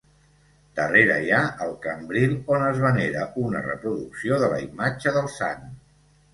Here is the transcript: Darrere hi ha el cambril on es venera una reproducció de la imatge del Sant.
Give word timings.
Darrere 0.77 1.17
hi 1.25 1.29
ha 1.39 1.41
el 1.65 1.73
cambril 1.83 2.33
on 2.55 2.65
es 2.71 2.81
venera 2.87 3.29
una 3.45 3.63
reproducció 3.69 4.43
de 4.47 4.53
la 4.57 4.61
imatge 4.67 5.17
del 5.21 5.33
Sant. 5.39 5.67